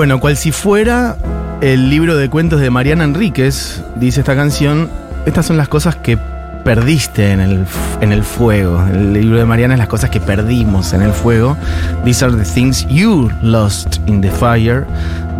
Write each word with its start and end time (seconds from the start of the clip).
Bueno, 0.00 0.18
cual 0.18 0.38
si 0.38 0.50
fuera 0.50 1.14
el 1.60 1.90
libro 1.90 2.16
de 2.16 2.30
cuentos 2.30 2.58
de 2.58 2.70
Mariana 2.70 3.04
Enríquez, 3.04 3.82
dice 3.96 4.20
esta 4.20 4.34
canción, 4.34 4.88
estas 5.26 5.44
son 5.44 5.58
las 5.58 5.68
cosas 5.68 5.94
que 5.94 6.16
perdiste 6.64 7.32
en 7.32 7.40
el, 7.40 7.66
en 8.00 8.10
el 8.10 8.24
fuego. 8.24 8.82
El 8.90 9.12
libro 9.12 9.36
de 9.36 9.44
Mariana 9.44 9.74
es 9.74 9.78
las 9.78 9.88
cosas 9.88 10.08
que 10.08 10.18
perdimos 10.18 10.94
en 10.94 11.02
el 11.02 11.12
fuego. 11.12 11.54
These 12.02 12.24
are 12.24 12.34
the 12.34 12.44
things 12.44 12.86
you 12.88 13.30
lost 13.42 13.98
in 14.06 14.22
the 14.22 14.30
fire. 14.30 14.86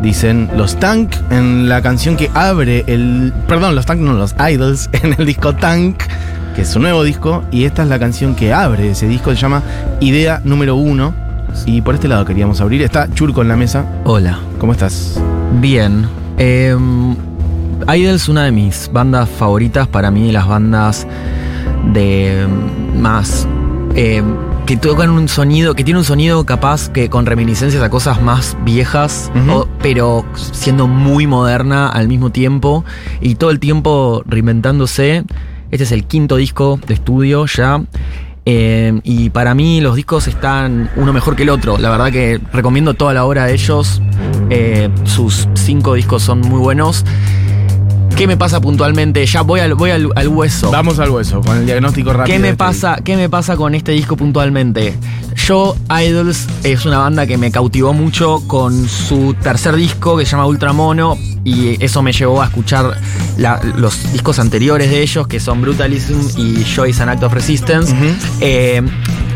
Dicen 0.02 0.50
los 0.54 0.78
Tank 0.78 1.14
en 1.30 1.66
la 1.70 1.80
canción 1.80 2.18
que 2.18 2.30
abre 2.34 2.84
el. 2.86 3.32
Perdón, 3.48 3.74
los 3.74 3.86
Tank, 3.86 4.00
no, 4.00 4.12
los 4.12 4.34
Idols 4.46 4.90
en 5.02 5.14
el 5.18 5.24
disco 5.24 5.54
Tank, 5.54 6.02
que 6.54 6.62
es 6.62 6.68
su 6.68 6.80
nuevo 6.80 7.02
disco. 7.02 7.44
Y 7.50 7.64
esta 7.64 7.84
es 7.84 7.88
la 7.88 7.98
canción 7.98 8.34
que 8.34 8.52
abre 8.52 8.90
ese 8.90 9.08
disco, 9.08 9.30
se 9.30 9.36
llama 9.38 9.62
Idea 10.00 10.42
número 10.44 10.76
uno. 10.76 11.29
Y 11.66 11.80
por 11.82 11.94
este 11.94 12.08
lado 12.08 12.24
queríamos 12.24 12.60
abrir. 12.60 12.82
Está 12.82 13.12
Churco 13.14 13.42
en 13.42 13.48
la 13.48 13.56
mesa. 13.56 13.84
Hola. 14.04 14.38
¿Cómo 14.58 14.72
estás? 14.72 15.20
Bien. 15.60 16.06
Eh, 16.38 16.76
Idols, 17.94 18.28
una 18.28 18.44
de 18.44 18.52
mis 18.52 18.90
bandas 18.92 19.28
favoritas, 19.28 19.88
para 19.88 20.10
mí, 20.10 20.32
las 20.32 20.46
bandas 20.46 21.06
de 21.92 22.46
más. 22.98 23.46
eh, 23.96 24.22
que 24.66 24.76
tocan 24.76 25.10
un 25.10 25.28
sonido, 25.28 25.74
que 25.74 25.82
tiene 25.82 25.98
un 25.98 26.04
sonido 26.04 26.44
capaz 26.46 26.90
que 26.90 27.10
con 27.10 27.26
reminiscencias 27.26 27.82
a 27.82 27.90
cosas 27.90 28.22
más 28.22 28.56
viejas, 28.64 29.32
o- 29.50 29.66
pero 29.82 30.24
siendo 30.36 30.86
muy 30.86 31.26
moderna 31.26 31.88
al 31.88 32.06
mismo 32.06 32.30
tiempo 32.30 32.84
y 33.20 33.34
todo 33.34 33.50
el 33.50 33.58
tiempo 33.58 34.22
reinventándose. 34.26 35.24
Este 35.72 35.82
es 35.84 35.90
el 35.90 36.04
quinto 36.04 36.36
disco 36.36 36.78
de 36.86 36.94
estudio 36.94 37.46
ya. 37.46 37.82
Eh, 38.46 39.00
y 39.04 39.30
para 39.30 39.54
mí 39.54 39.80
los 39.80 39.96
discos 39.96 40.26
están 40.26 40.90
uno 40.96 41.12
mejor 41.12 41.36
que 41.36 41.42
el 41.42 41.50
otro. 41.50 41.78
La 41.78 41.90
verdad 41.90 42.10
que 42.10 42.40
recomiendo 42.52 42.94
toda 42.94 43.12
la 43.14 43.24
obra 43.24 43.46
de 43.46 43.54
ellos. 43.54 44.00
Eh, 44.50 44.88
sus 45.04 45.48
cinco 45.54 45.94
discos 45.94 46.22
son 46.22 46.40
muy 46.40 46.58
buenos. 46.58 47.04
¿Qué 48.16 48.26
me 48.26 48.36
pasa 48.36 48.60
puntualmente? 48.60 49.24
Ya 49.24 49.42
voy 49.42 49.60
al, 49.60 49.74
voy 49.74 49.90
al, 49.92 50.10
al 50.14 50.28
hueso. 50.28 50.70
Vamos 50.70 50.98
al 50.98 51.10
hueso, 51.10 51.40
con 51.40 51.56
el 51.56 51.66
diagnóstico 51.66 52.12
rápido. 52.12 52.36
¿Qué 52.36 52.38
me 52.38 52.48
este 52.48 52.58
pasa? 52.58 52.98
¿Qué 53.02 53.16
me 53.16 53.30
pasa 53.30 53.56
con 53.56 53.74
este 53.74 53.92
disco 53.92 54.16
puntualmente? 54.16 54.94
Yo 55.50 55.74
Idols 55.90 56.46
es 56.62 56.84
una 56.86 56.98
banda 56.98 57.26
que 57.26 57.36
me 57.36 57.50
cautivó 57.50 57.92
mucho 57.92 58.40
con 58.46 58.88
su 58.88 59.34
tercer 59.42 59.74
disco 59.74 60.16
que 60.16 60.24
se 60.24 60.30
llama 60.30 60.46
Ultramono 60.46 61.18
y 61.42 61.76
eso 61.84 62.02
me 62.02 62.12
llevó 62.12 62.40
a 62.40 62.44
escuchar 62.44 62.96
la- 63.36 63.60
los 63.76 64.12
discos 64.12 64.38
anteriores 64.38 64.90
de 64.90 65.02
ellos 65.02 65.26
que 65.26 65.40
son 65.40 65.60
Brutalism 65.60 66.20
y 66.38 66.62
Joy 66.62 66.90
is 66.90 67.00
an 67.00 67.08
Act 67.08 67.24
of 67.24 67.32
Resistance. 67.32 67.92
Eh, 68.40 68.80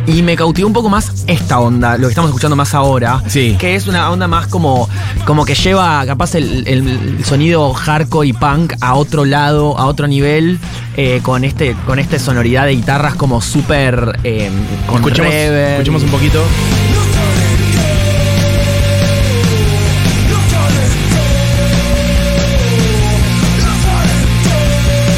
y 0.07 0.23
me 0.23 0.37
cautivó 0.37 0.67
un 0.67 0.73
poco 0.73 0.89
más 0.89 1.25
esta 1.27 1.61
onda, 1.61 1.97
lo 1.97 2.09
que 2.09 2.13
estamos 2.13 2.29
escuchando 2.31 2.57
más 2.57 2.75
ahora. 2.75 3.23
Sí. 3.27 3.57
Que 3.59 3.75
es 3.75 3.87
una 3.87 4.11
onda 4.11 4.29
más 4.29 4.47
como, 4.47 4.89
como 5.25 5.45
que 5.45 5.55
lleva 5.55 6.05
capaz 6.07 6.35
el, 6.35 6.67
el 6.67 7.25
sonido 7.25 7.73
hardcore 7.73 8.29
y 8.29 8.33
punk 8.33 8.75
a 8.81 8.95
otro 8.95 9.25
lado, 9.25 9.79
a 9.79 9.87
otro 9.87 10.07
nivel, 10.07 10.59
eh, 10.97 11.21
con 11.23 11.45
este 11.45 11.75
con 11.87 11.99
esta 11.99 12.19
sonoridad 12.19 12.67
de 12.67 12.77
guitarras 12.77 13.15
como 13.15 13.41
súper 13.41 14.19
eh, 14.25 14.51
con 14.87 14.97
Escuchemos, 14.97 15.33
escuchemos 15.33 16.03
un 16.03 16.11
poquito. 16.11 16.43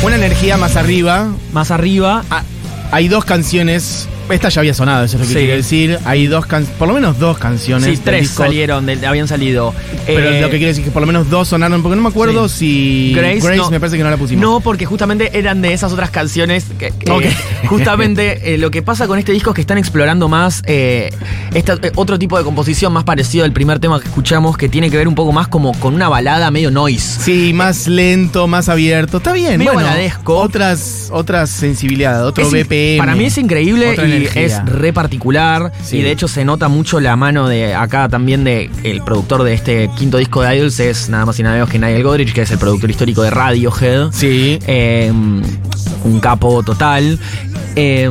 Una 0.03 0.15
energía 0.15 0.57
más 0.57 0.77
arriba. 0.77 1.27
Más 1.53 1.73
arriba. 1.73 2.23
Ah, 2.31 2.45
hay 2.93 3.09
dos 3.09 3.25
canciones. 3.25 4.09
Esta 4.29 4.49
ya 4.49 4.61
había 4.61 4.75
sonado, 4.75 5.05
eso 5.05 5.17
es 5.17 5.21
lo 5.23 5.27
que 5.29 5.33
Sí. 5.35 5.39
quiero 5.41 5.57
decir. 5.57 5.99
Hay 6.05 6.27
dos 6.27 6.47
can- 6.47 6.67
por 6.79 6.89
lo 6.89 6.95
menos 6.95 7.19
dos 7.19 7.39
canciones. 7.39 7.97
Sí, 7.97 8.03
tres 8.05 8.23
disco, 8.23 8.43
salieron, 8.43 8.85
del- 8.87 9.05
habían 9.05 9.29
salido. 9.29 9.73
Pero 10.07 10.29
Eh, 10.31 10.41
lo 10.41 10.51
que 10.51 10.57
quiero 10.57 10.69
decir 10.69 10.83
es 10.83 10.89
que 10.89 10.93
por 10.93 11.03
lo 11.03 11.07
menos 11.07 11.31
dos 11.31 11.49
sonaron, 11.49 11.83
porque 11.83 11.97
no 11.97 12.03
me 12.03 12.09
acuerdo 12.09 12.49
si 12.49 13.13
Grace, 13.15 13.57
no. 13.57 13.71
me 13.71 13.79
parece 13.81 13.97
que 13.97 14.03
no 14.03 14.11
la 14.11 14.17
pusimos. 14.17 14.43
No, 14.43 14.61
porque 14.61 14.85
justamente 14.87 15.39
eran 15.39 15.63
de 15.63 15.73
esas 15.73 15.93
otras 15.93 16.11
canciones 16.11 16.65
que, 16.79 16.93
justamente 17.69 18.55
eh, 18.55 18.59
lo 18.59 18.71
que 18.71 18.83
pasa 18.83 19.07
con 19.07 19.19
este 19.19 19.33
disco 19.33 19.51
es 19.51 19.55
que 19.55 19.61
están 19.61 19.79
explorando 19.79 20.29
más 20.29 20.63
eh, 20.67 21.11
esta- 21.55 21.79
otro 21.95 22.19
tipo 22.19 22.37
de 22.39 22.45
composición 22.45 22.93
más 22.93 23.05
parecido 23.05 23.45
al 23.45 23.53
primer 23.53 23.79
tema 23.79 24.01
que 24.01 24.07
escuchamos, 24.09 24.57
que 24.57 24.69
tiene 24.69 24.91
que 24.91 24.97
ver 24.97 25.09
un 25.09 25.15
poco 25.15 25.33
más 25.33 25.49
como 25.49 25.73
con 25.79 25.95
una 25.95 26.09
balada 26.09 26.51
medio 26.51 26.71
noise. 26.71 27.21
Sí, 27.23 27.53
más 27.53 27.87
lento, 27.87 28.47
más 28.47 28.69
abierto. 28.69 29.19
Está 29.19 29.33
bien, 29.33 29.59
Medio 29.59 29.73
bueno. 29.73 29.89
baladesco. 29.89 30.37
Otras, 30.37 31.09
otras 31.13 31.51
sensibilidades, 31.51 32.23
otro 32.23 32.45
Es 32.45 32.51
BPM. 32.53 32.99
Para 32.99 33.15
mí 33.15 33.25
es 33.27 33.39
increíble 33.39 33.91
Otra 33.93 34.07
y 34.07 34.16
energía. 34.17 34.47
es 34.47 34.65
re 34.67 34.93
particular. 34.93 35.73
Sí. 35.83 35.99
Y 35.99 36.03
de 36.03 36.13
hecho 36.13 36.29
se 36.29 36.45
nota 36.45 36.69
mucho 36.69 37.01
la 37.01 37.17
mano 37.17 37.49
de 37.49 37.75
acá 37.75 38.09
también 38.09 38.45
de 38.45 38.71
el 38.83 39.03
productor 39.03 39.43
de 39.43 39.55
este 39.55 39.91
quinto 39.97 40.19
disco 40.19 40.43
de 40.43 40.57
Idols 40.57 40.81
es 40.81 41.09
nada 41.09 41.27
más 41.27 41.39
y 41.39 41.43
nada 41.43 41.55
menos 41.55 41.71
que 41.71 41.79
Nigel 41.79 42.03
Godrich, 42.03 42.33
que 42.33 42.43
es 42.43 42.51
el 42.51 42.59
productor 42.59 42.91
histórico 42.91 43.23
de 43.23 43.31
Radiohead. 43.31 44.11
Sí. 44.13 44.59
Eh, 44.67 45.13
un 45.13 46.21
capo 46.21 46.63
total. 46.63 47.19
Eh, 47.75 48.11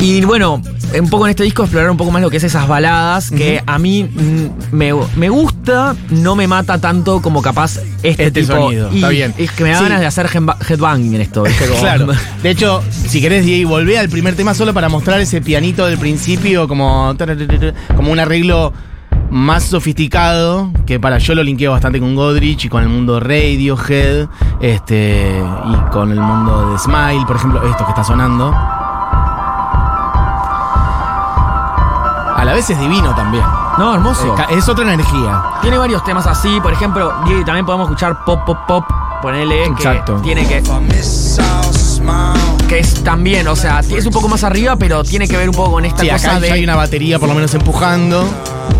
y 0.00 0.24
bueno, 0.24 0.62
un 0.98 1.08
poco 1.10 1.26
en 1.26 1.30
este 1.30 1.44
disco 1.44 1.62
explorar 1.62 1.90
un 1.90 1.96
poco 1.96 2.10
más 2.10 2.22
lo 2.22 2.30
que 2.30 2.38
es 2.38 2.44
esas 2.44 2.66
baladas, 2.66 3.30
que 3.30 3.62
a 3.66 3.78
mí 3.78 4.04
mm, 4.04 4.74
me, 4.74 4.92
me 5.16 5.28
gusta, 5.28 5.94
no 6.10 6.34
me 6.36 6.46
mata 6.48 6.78
tanto 6.80 7.20
como 7.22 7.42
capaz 7.42 7.78
este, 8.02 8.26
Este 8.26 8.40
tipo. 8.42 8.54
sonido, 8.54 8.90
y 8.92 8.96
está 8.96 9.08
bien. 9.10 9.34
Es 9.38 9.50
que 9.52 9.64
me 9.64 9.70
da 9.70 9.78
Sí. 9.78 9.84
ganas 9.84 10.00
de 10.00 10.06
hacer 10.06 10.26
headba- 10.26 10.56
headbanging 10.68 11.14
en 11.14 11.20
esto. 11.20 11.44
Claro. 11.80 12.08
De 12.42 12.50
hecho, 12.50 12.82
si 12.90 13.20
querés, 13.20 13.44
Diego, 13.44 13.70
volvé 13.70 13.98
al 13.98 14.08
primer 14.08 14.34
tema 14.34 14.54
solo 14.54 14.72
para 14.74 14.88
mostrar 14.88 15.20
ese 15.20 15.40
pianito 15.40 15.86
del 15.86 15.98
principio 15.98 16.66
como, 16.68 17.14
como 17.96 18.10
un 18.10 18.18
arreglo 18.18 18.72
más 19.30 19.62
sofisticado, 19.64 20.72
que 20.86 20.98
para 20.98 21.18
yo 21.18 21.36
lo 21.36 21.44
linkeo 21.44 21.70
bastante 21.70 22.00
con 22.00 22.16
Godrich 22.16 22.64
y 22.64 22.68
con 22.68 22.82
el 22.82 22.88
mundo 22.88 23.20
Radiohead, 23.20 24.26
este, 24.60 25.38
y 25.38 25.90
con 25.92 26.10
el 26.10 26.18
mundo 26.20 26.72
de 26.72 26.78
Smile, 26.78 27.24
por 27.26 27.36
ejemplo, 27.36 27.62
esto 27.70 27.84
que 27.84 27.90
está 27.90 28.02
sonando. 28.02 28.52
A 32.40 32.44
la 32.46 32.54
vez 32.54 32.70
es 32.70 32.80
divino 32.80 33.14
también. 33.14 33.44
No, 33.76 33.92
hermoso. 33.94 34.34
Ca- 34.34 34.44
Es 34.50 34.66
otra 34.66 34.84
energía. 34.90 35.42
Tiene 35.60 35.76
varios 35.76 36.02
temas 36.04 36.26
así, 36.26 36.58
por 36.62 36.72
ejemplo, 36.72 37.12
y 37.26 37.44
también 37.44 37.66
podemos 37.66 37.84
escuchar 37.86 38.24
pop, 38.24 38.40
pop, 38.46 38.56
pop, 38.66 38.84
ponele 39.20 39.66
Exacto. 39.66 40.16
que 40.16 40.22
tiene 40.22 40.46
que 40.48 40.62
que 42.66 42.78
es 42.78 43.04
también, 43.04 43.46
o 43.46 43.54
sea, 43.56 43.80
es 43.80 44.06
un 44.06 44.12
poco 44.12 44.26
más 44.28 44.42
arriba, 44.42 44.76
pero 44.76 45.04
tiene 45.04 45.28
que 45.28 45.36
ver 45.36 45.50
un 45.50 45.54
poco 45.54 45.72
con 45.72 45.84
esta 45.84 46.00
Sí, 46.00 46.08
cosa 46.08 46.30
acá 46.30 46.40
de 46.40 46.50
hay 46.52 46.64
una 46.64 46.76
batería 46.76 47.18
por 47.18 47.28
lo 47.28 47.34
menos 47.34 47.52
empujando. 47.54 48.24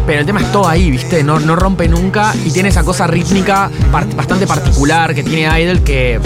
Pero 0.07 0.21
el 0.21 0.27
tema 0.27 0.41
es 0.41 0.51
todo 0.53 0.67
ahí, 0.67 0.91
¿viste? 0.91 1.23
No, 1.23 1.39
no 1.39 1.55
rompe 1.55 1.87
nunca 1.87 2.33
y 2.45 2.51
tiene 2.51 2.71
esa 2.71 2.83
cosa 2.83 3.07
rítmica 3.07 3.71
bastante 3.93 4.47
particular 4.47 5.15
que 5.15 5.23
tiene 5.23 5.61
Idol 5.61 5.81
que, 5.81 6.19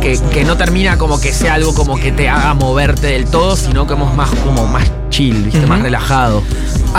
que, 0.00 0.18
que 0.32 0.44
no 0.44 0.56
termina 0.56 0.96
como 0.96 1.20
que 1.20 1.32
sea 1.34 1.54
algo 1.54 1.74
como 1.74 1.96
que 1.96 2.10
te 2.12 2.30
haga 2.30 2.54
moverte 2.54 3.08
del 3.08 3.26
todo, 3.26 3.54
sino 3.54 3.86
como 3.86 4.08
es 4.08 4.14
más, 4.16 4.30
como 4.44 4.66
más 4.66 4.84
chill, 5.20 5.42
¿viste? 5.44 5.66
Más 5.66 5.82
relajado. 5.82 6.42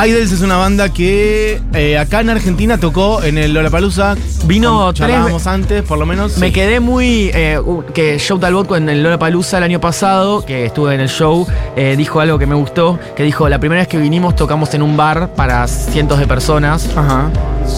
Idols 0.06 0.32
es 0.32 0.42
una 0.42 0.56
banda 0.58 0.90
que 0.90 1.60
eh, 1.74 1.98
acá 1.98 2.22
en 2.22 2.30
Argentina 2.30 2.78
tocó 2.78 3.24
en 3.24 3.38
el 3.38 3.54
Lollapalooza. 3.54 4.16
Vino 4.46 4.94
tres 4.94 5.00
charlábamos 5.00 5.48
antes, 5.48 5.82
por 5.84 5.98
lo 5.98 6.06
menos. 6.06 6.38
Me 6.38 6.48
sí. 6.48 6.54
quedé 6.54 6.80
muy. 6.80 7.32
eh, 7.34 7.60
que 7.94 8.22
Joe 8.26 8.40
Talbot 8.40 8.72
en 8.74 8.90
el 8.90 9.04
Lollapalooza 9.04 9.58
el 9.58 9.64
año 9.64 9.82
pasado, 9.82 10.46
que 10.46 10.66
estuve 10.66 10.94
en 10.96 11.02
el 11.02 11.10
show, 11.10 11.48
eh, 11.76 11.96
dijo 11.98 12.20
algo 12.20 12.38
que 12.38 12.46
me 12.46 12.56
gustó. 12.56 13.00
Que 13.16 13.24
dijo: 13.24 13.50
La 13.50 13.60
primera 13.60 13.82
vez 13.82 13.88
que 13.88 13.98
vinimos 13.98 14.36
tocamos 14.36 14.74
en 14.76 14.84
un 14.84 14.96
bar 14.96 15.34
para 15.36 15.68
cientos 15.68 16.20
de 16.20 16.28
personas. 16.28 16.88
Ajá. 16.96 17.30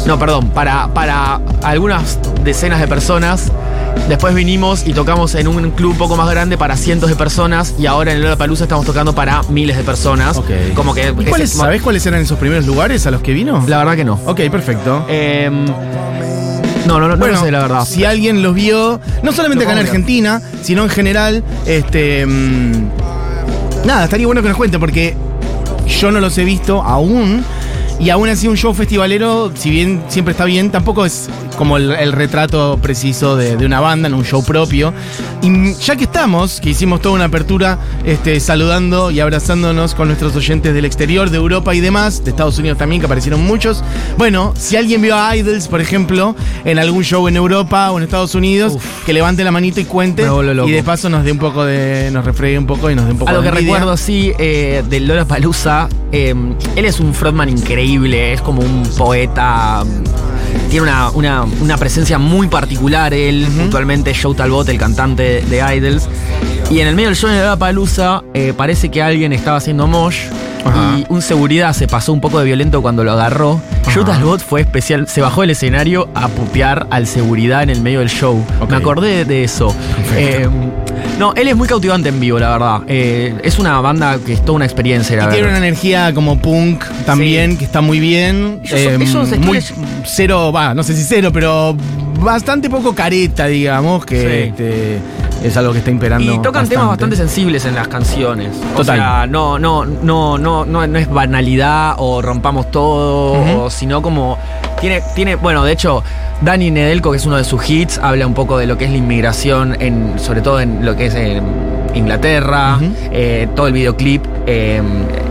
No, 0.06 0.20
perdón, 0.20 0.50
para, 0.50 0.94
para 0.94 1.40
algunas 1.64 2.20
decenas 2.44 2.80
de 2.80 2.88
personas. 2.88 3.52
Después 4.08 4.36
vinimos 4.36 4.86
y 4.86 4.94
tocamos 4.94 5.34
en 5.36 5.48
un 5.48 5.72
club 5.72 5.92
un 5.92 5.98
poco 5.98 6.18
más 6.18 6.30
grande 6.30 6.58
para 6.58 6.76
cientos 6.76 7.10
de 7.10 7.16
personas. 7.16 7.74
Y 7.80 7.86
ahora 7.86 8.12
en 8.12 8.18
el 8.18 8.24
Lollapalooza 8.24 8.66
estamos 8.66 8.86
tocando 8.86 9.16
para 9.16 9.44
miles 9.44 9.78
de 9.78 9.84
personas. 9.84 10.38
Ok. 10.38 10.50
Como 10.76 10.94
que. 10.94 11.14
¿Y 11.18 11.26
cuáles, 11.26 11.52
¿Sabés 11.52 11.82
cuáles 11.82 12.06
eran 12.06 12.22
esos 12.22 12.38
primeros 12.38 12.66
lugares 12.66 13.06
a 13.08 13.12
los 13.12 13.22
que 13.22 13.34
vino? 13.34 13.64
La 13.68 13.78
verdad 13.78 13.96
que 13.96 14.04
no. 14.04 14.20
Ok, 14.26 14.42
perfecto. 14.52 15.06
Em, 15.08 15.66
no, 16.86 17.00
no, 17.00 17.08
no, 17.08 17.16
no 17.16 17.28
lo 17.28 17.40
sé, 17.40 17.50
la 17.50 17.62
verdad. 17.62 17.86
Si 17.86 18.04
alguien 18.04 18.44
los 18.44 18.54
vio, 18.54 19.00
no 19.22 19.32
solamente 19.32 19.64
acá 19.64 19.74
en. 19.74 19.80
Argentina, 19.80 20.42
sino 20.62 20.84
en 20.84 20.90
general, 20.90 21.44
este. 21.66 22.26
mm, 22.26 22.90
nada, 23.86 24.04
estaría 24.04 24.26
bueno 24.26 24.42
que 24.42 24.50
nos 24.50 24.58
cuente 24.58 24.80
porque 24.80 25.16
yo 25.88 26.12
no 26.12 26.20
los 26.20 26.38
he 26.38 26.44
visto 26.44 26.82
aún. 26.82 27.44
Y 28.00 28.10
aún 28.10 28.28
así 28.28 28.48
un 28.48 28.58
show 28.58 28.74
festivalero, 28.74 29.52
si 29.56 29.70
bien 29.70 30.04
siempre 30.10 30.34
está 30.34 30.46
bien, 30.46 30.72
tampoco 30.72 31.06
es 31.06 31.30
como 31.56 31.78
el, 31.78 31.92
el 31.92 32.12
retrato 32.12 32.80
preciso 32.82 33.36
de, 33.36 33.58
de 33.58 33.66
una 33.66 33.80
banda 33.80 34.08
en 34.08 34.14
un 34.14 34.24
show 34.26 34.44
propio. 34.44 34.94
Y 35.42 35.74
ya 35.76 35.96
que 35.96 36.06
estamos, 36.06 36.60
que 36.60 36.70
hicimos 36.70 37.02
toda 37.02 37.16
una 37.16 37.26
apertura 37.26 37.78
este, 38.06 38.40
saludando 38.40 39.12
y 39.12 39.20
abrazándonos 39.20 39.96
con 39.96 40.08
nuestros 40.08 40.36
oyentes 40.36 40.74
del 40.74 40.86
exterior, 40.86 41.30
de 41.30 41.38
Europa 41.38 41.74
y 41.76 41.80
demás, 41.80 42.24
de 42.24 42.32
Estados 42.32 42.58
Unidos 42.58 42.78
también, 42.78 43.02
que 43.02 43.06
aparecieron 43.06 43.46
muchos. 43.46 43.84
Bueno, 44.18 44.54
si 44.58 44.76
alguien 44.76 45.02
vio 45.02 45.18
a 45.18 45.36
Idols, 45.36 45.68
por 45.68 45.82
ejemplo, 45.82 46.36
en 46.66 46.80
algún 46.80 47.04
show 47.04 47.28
en 47.28 47.36
Europa 47.36 47.92
o 47.92 47.98
en 47.98 48.04
Estados 48.04 48.36
Unidos, 48.36 48.78
que 49.06 49.14
levante 49.14 49.44
la 49.44 49.52
manito 49.52 49.80
y 49.80 49.86
cuente. 49.86 50.24
Y 50.66 50.72
de 50.72 50.84
paso 50.84 51.10
nos 51.10 51.24
dé 51.24 51.32
un 51.32 51.40
poco 51.40 51.64
de. 51.66 52.10
nos 52.12 52.26
refregue 52.26 52.58
un 52.58 52.66
poco 52.66 52.90
y 52.90 52.96
nos 52.96 53.06
dé 53.06 53.12
un 53.12 53.18
poco 53.18 53.30
Algo 53.30 53.42
de 53.42 53.50
que 53.50 53.58
envidia. 53.58 53.74
recuerdo, 53.76 53.98
sí, 53.98 54.32
eh, 54.40 54.84
del 54.90 55.08
Lola 55.08 55.26
Palusa, 55.26 55.88
eh, 56.12 56.34
él 56.76 56.86
es 56.86 57.00
un 57.00 57.14
frontman 57.14 57.50
increíble, 57.50 58.34
es 58.34 58.42
como 58.42 58.62
un 58.62 58.84
poeta. 58.98 59.84
Tiene 60.70 60.84
una, 60.84 61.10
una- 61.12 61.44
una 61.62 61.78
presencia 61.78 62.18
muy 62.18 62.48
particular 62.48 63.14
él, 63.14 63.48
puntualmente 63.58 64.14
Joe 64.20 64.36
Talbot, 64.36 64.68
el 64.70 64.78
cantante 64.78 65.42
de 65.42 65.76
Idols. 65.78 66.08
Y 66.72 66.80
en 66.80 66.88
el 66.88 66.96
medio 66.96 67.10
del 67.10 67.18
show 67.18 67.30
de 67.30 67.44
la 67.44 67.56
Palusa 67.58 68.24
parece 68.58 68.90
que 68.90 69.02
alguien 69.02 69.34
estaba 69.34 69.58
haciendo 69.58 69.86
mosh 69.88 70.18
Ajá. 70.66 70.98
y 70.98 71.06
un 71.10 71.22
seguridad 71.22 71.74
se 71.74 71.88
pasó 71.88 72.14
un 72.14 72.22
poco 72.22 72.40
de 72.40 72.46
violento 72.46 72.82
cuando 72.82 73.04
lo 73.04 73.12
agarró. 73.12 73.62
Joe 73.94 74.06
Talbot 74.06 74.40
fue 74.42 74.62
especial, 74.62 75.08
se 75.08 75.22
bajó 75.22 75.42
del 75.42 75.52
escenario 75.52 76.10
a 76.16 76.28
putear 76.30 76.88
al 76.90 77.06
seguridad 77.06 77.62
en 77.64 77.70
el 77.70 77.82
medio 77.82 78.00
del 78.00 78.10
show. 78.10 78.44
Me 78.70 78.78
acordé 78.78 79.26
de 79.26 79.44
eso. 79.44 79.76
Eh, 80.16 80.48
no, 81.20 81.34
él 81.36 81.48
es 81.48 81.56
muy 81.56 81.68
cautivante 81.68 82.10
en 82.10 82.20
vivo, 82.20 82.40
la 82.40 82.50
verdad. 82.52 82.82
Eh, 82.88 83.36
es 83.44 83.60
una 83.60 83.80
banda 83.82 84.18
que 84.26 84.34
es 84.34 84.42
toda 84.42 84.54
una 84.58 84.66
experiencia, 84.66 85.16
la 85.16 85.26
Y 85.26 85.34
tiene 85.34 85.48
una 85.50 85.58
energía 85.58 86.14
como 86.14 86.40
punk 86.40 86.84
también, 87.06 87.58
que 87.58 87.66
está 87.66 87.82
muy 87.82 88.00
bien. 88.00 88.62
Son- 88.66 88.78
Eh, 88.78 89.38
muy 89.40 89.60
cero, 90.06 90.52
va, 90.52 90.74
no 90.74 90.84
sé 90.84 90.96
si 90.96 91.04
cero, 91.04 91.30
pero 91.34 91.76
bastante 92.20 92.70
poco 92.70 92.94
careta, 92.96 93.48
digamos, 93.48 94.06
que 94.06 94.20
Sí. 94.22 94.50
este, 94.50 95.00
es 95.48 95.56
algo 95.58 95.72
que 95.74 95.80
está 95.80 95.92
imperando. 95.92 96.34
Y 96.34 96.42
tocan 96.42 96.68
temas 96.68 96.88
bastante 96.88 97.16
sensibles 97.16 97.66
en 97.66 97.76
las 97.76 97.88
canciones. 97.88 98.50
O 98.74 98.78
Total. 98.78 98.98
sea, 98.98 99.28
no, 99.28 99.60
no, 99.60 99.86
no, 99.86 100.38
no, 100.38 100.66
no, 100.66 100.88
no 100.88 100.98
es 100.98 101.10
banalidad 101.10 101.96
o 101.98 102.22
rompamos 102.22 102.72
todo, 102.72 103.64
o 103.66 103.70
sino 103.70 104.02
como. 104.02 104.38
Tiene, 104.82 105.02
tiene, 105.16 105.36
bueno, 105.36 105.64
de 105.64 105.72
hecho, 105.74 106.04
Dani 106.42 106.72
Nedelko, 106.72 107.12
que 107.12 107.18
es 107.18 107.26
uno 107.26 107.38
de 107.38 107.44
sus 107.44 107.68
hits, 107.70 107.98
habla 108.00 108.28
un 108.28 108.34
poco 108.34 108.58
de 108.58 108.66
lo 108.68 108.78
que 108.78 108.86
es 108.86 108.92
la 108.92 108.98
inmigración, 108.98 109.78
en, 109.80 110.14
sobre 110.20 110.42
todo 110.42 110.60
en 110.60 110.86
lo 110.86 110.96
que 110.96 111.06
es 111.06 111.16
en 111.16 111.42
Inglaterra. 111.94 112.80
Eh, 113.12 113.48
todo 113.56 113.68
el 113.68 113.74
videoclip 113.74 114.24
eh, 114.46 114.82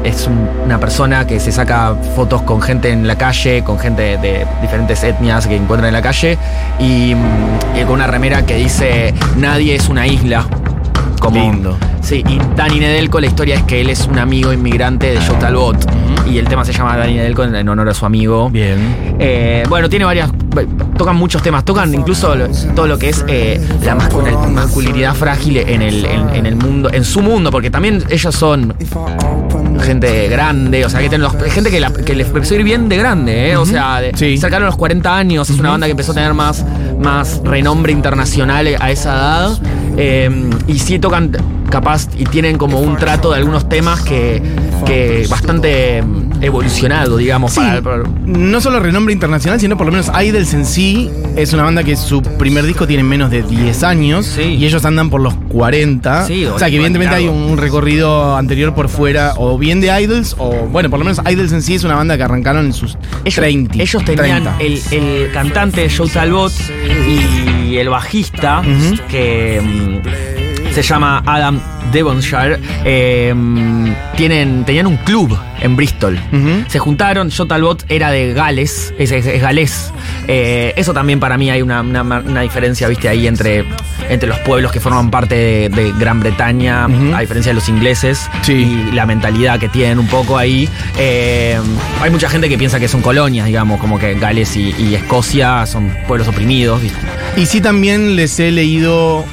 es 0.04 0.26
un- 0.26 0.49
una 0.64 0.78
persona 0.81 1.26
que 1.26 1.38
se 1.38 1.52
saca 1.52 1.94
fotos 2.16 2.42
con 2.42 2.62
gente 2.62 2.90
en 2.90 3.06
la 3.06 3.16
calle, 3.18 3.62
con 3.62 3.78
gente 3.78 4.16
de 4.18 4.47
diferentes 4.62 5.02
etnias 5.04 5.47
que 5.47 5.56
encuentran 5.56 5.88
en 5.88 5.92
la 5.94 6.02
calle, 6.02 6.38
y, 6.78 7.14
mm, 7.14 7.78
y 7.78 7.82
con 7.85 7.94
una 7.94 8.06
remera 8.06 8.47
que 8.47 8.56
dice: 8.56 9.12
Nadie 9.37 9.75
es 9.75 9.88
una 9.90 10.06
isla. 10.06 10.47
Como, 11.21 11.38
Lindo. 11.38 11.76
Sí, 12.00 12.25
y 12.28 12.40
Dani 12.56 12.80
Nedelko, 12.80 13.21
la 13.21 13.26
historia 13.28 13.54
es 13.54 13.62
que 13.62 13.80
él 13.80 13.90
es 13.90 14.06
un 14.09 14.18
amigo 14.18 14.52
inmigrante 14.52 15.12
de 15.12 15.21
Joe 15.21 15.37
Talbot. 15.38 15.76
Y 16.28 16.38
el 16.38 16.49
tema 16.49 16.64
se 16.64 16.73
llama 16.73 16.97
Dani 16.97 17.14
Nedelko 17.14 17.44
en 17.44 17.54
en 17.54 17.68
honor 17.68 17.88
a 17.90 17.94
su 17.94 18.04
amigo. 18.06 18.49
Bien. 18.50 19.14
Eh, 19.21 19.62
bueno, 19.68 19.88
tiene 19.88 20.04
varias. 20.04 20.30
Tocan 20.99 21.16
muchos 21.16 21.42
temas, 21.42 21.64
tocan 21.64 21.92
incluso 21.94 22.35
lo- 22.35 22.49
todo 22.75 22.87
lo 22.87 22.99
que 22.99 23.09
es 23.09 23.25
eh, 23.26 23.61
la 23.85 23.97
mascul- 23.97 24.49
masculinidad 24.50 25.14
frágil 25.14 25.56
en 25.56 25.80
el, 25.82 26.04
en, 26.04 26.28
en 26.35 26.47
el 26.47 26.56
mundo, 26.56 26.90
en 26.92 27.04
su 27.04 27.21
mundo, 27.23 27.50
porque 27.50 27.71
también 27.71 28.04
ellos 28.11 28.35
son 28.35 28.75
gente 29.82 30.28
grande, 30.28 30.85
o 30.85 30.90
sea, 30.90 31.00
que 31.00 31.09
tienen 31.09 31.23
los- 31.32 31.52
gente 31.52 31.71
que, 31.71 31.80
la- 31.80 31.92
que 31.92 32.14
les 32.14 32.28
empezó 32.28 32.54
a 32.54 32.59
ir 32.59 32.64
bien 32.64 32.88
de 32.88 32.97
grande, 32.97 33.50
¿eh? 33.50 33.56
o 33.56 33.64
sea, 33.66 34.00
de, 34.00 34.12
Sí. 34.14 34.37
cercano 34.38 34.64
a 34.66 34.68
los 34.68 34.76
40 34.76 35.16
años, 35.16 35.49
es 35.50 35.59
una 35.59 35.71
banda 35.71 35.87
que 35.87 35.92
empezó 35.92 36.12
a 36.12 36.14
tener 36.14 36.35
más, 36.35 36.64
más 37.00 37.40
renombre 37.44 37.92
internacional 37.92 38.68
a 38.78 38.90
esa 38.90 39.12
edad, 39.14 39.59
eh, 39.97 40.50
y 40.66 40.78
sí 40.78 40.99
tocan 40.99 41.32
capaz 41.71 42.09
y 42.16 42.25
tienen 42.26 42.59
como 42.59 42.80
un 42.80 42.97
trato 42.97 43.30
de 43.30 43.38
algunos 43.38 43.66
temas 43.68 44.00
que, 44.02 44.42
que 44.85 45.26
bastante 45.30 46.02
mm, 46.02 46.22
evolucionado, 46.42 47.16
digamos, 47.16 47.52
Sí, 47.52 47.61
para- 47.61 47.80
para- 47.82 48.02
no 48.26 48.61
solo 48.61 48.80
renombre 48.80 49.12
internacional, 49.14 49.61
sino 49.61 49.76
por 49.76 49.87
lo 49.87 49.92
menos 49.92 50.11
Idols 50.22 50.52
en 50.54 50.66
sí 50.66 51.11
es 51.37 51.52
una 51.52 51.62
banda 51.62 51.84
que 51.84 51.96
su 51.96 52.20
primer 52.22 52.64
disco 52.64 52.87
tiene 52.87 53.02
menos 53.04 53.30
de 53.30 53.42
10 53.42 53.82
años 53.84 54.26
Sí. 54.26 54.42
y 54.42 54.66
ellos 54.66 54.84
andan 54.84 55.08
por 55.11 55.20
los 55.20 55.34
40. 55.49 56.26
Sí, 56.26 56.44
o 56.46 56.58
sea 56.58 56.68
que 56.68 56.76
evidentemente 56.76 57.14
hay 57.14 57.28
un 57.28 57.56
recorrido 57.56 58.37
anterior 58.37 58.75
por 58.75 58.88
fuera 58.88 59.34
o 59.37 59.56
bien 59.58 59.80
de 59.80 59.88
Idols 60.02 60.34
o 60.38 60.50
bueno, 60.70 60.90
por 60.90 60.99
lo 60.99 61.04
menos 61.04 61.20
Idols 61.30 61.52
en 61.52 61.62
sí 61.62 61.75
es 61.75 61.84
una 61.84 61.94
banda 61.94 62.16
que 62.16 62.22
arrancaron 62.25 62.66
en 62.66 62.72
sus 62.72 62.96
Ellos, 63.25 63.37
30. 63.37 63.82
ellos 63.82 64.04
tenían 64.04 64.42
30. 64.44 64.56
el, 64.61 64.80
el 64.90 65.32
cantante 65.32 65.88
Joe 65.88 66.08
Talbot 66.08 66.52
y 67.68 67.76
el 67.76 67.88
bajista 67.88 68.62
que 69.08 69.61
mm, 69.62 70.41
se 70.73 70.83
llama 70.83 71.23
Adam 71.26 71.61
Devonshire. 71.93 72.59
eh, 72.85 73.33
mm, 73.35 73.93
tienen, 74.17 74.64
tenían 74.64 74.87
un 74.87 74.97
club 74.99 75.37
en 75.61 75.76
Bristol. 75.76 76.19
Se 76.69 76.79
juntaron, 76.79 77.31
Joe 77.31 77.47
Talbot 77.47 77.85
era 77.88 78.11
de 78.11 78.33
Gales, 78.33 78.93
es, 78.99 79.12
es- 79.12 79.26
es 79.26 79.41
galés. 79.41 79.93
Eh, 80.29 80.73
eso 80.76 80.93
también 80.93 81.21
para 81.21 81.37
mí 81.38 81.50
hay 81.50 81.62
una, 81.62 81.81
una- 81.83 82.02
una 82.02 82.41
diferencia, 82.41 82.88
viste, 82.88 83.09
ahí 83.09 83.26
entre, 83.26 83.64
entre 84.09 84.29
los 84.29 84.38
pueblos 84.41 84.73
que 84.73 84.81
forman 84.81 85.11
parte 85.11 85.35
de, 85.37 85.69
de 85.69 85.93
Gran 85.99 86.21
Bretaña, 86.21 86.85
a 86.87 87.21
diferencia 87.21 87.50
de 87.50 87.55
los 87.55 87.69
ingleses, 87.69 88.29
Sí. 88.43 88.52
y 88.91 88.93
la 88.93 89.07
mentalidad 89.07 89.59
que 89.61 89.69
tienen 89.69 89.99
un 90.00 90.09
poco 90.09 90.37
ahí. 90.38 90.69
Eh, 90.99 91.59
hay 92.00 92.11
mucha 92.11 92.29
gente 92.29 92.49
que 92.49 92.59
piensa 92.59 92.81
que 92.81 92.88
son 92.88 93.00
colonias, 93.02 93.47
digamos, 93.47 93.79
como 93.81 93.99
que 93.99 94.14
Gales 94.14 94.57
y, 94.57 94.75
y 94.79 94.95
Escocia 94.97 95.64
son 95.67 95.93
pueblos 96.09 96.26
oprimidos, 96.29 96.83
¿viste? 96.83 96.99
Y 97.37 97.47
sí 97.47 97.61
también 97.61 98.17
les 98.17 98.38
he 98.41 98.50
leído, 98.50 99.25